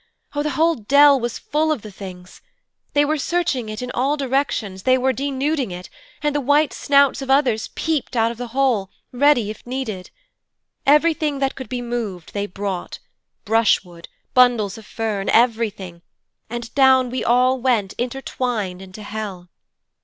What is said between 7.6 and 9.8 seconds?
peeped out of the hole, ready if